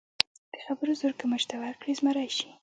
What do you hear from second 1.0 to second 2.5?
که مچ ته ورکړې، زمری شي.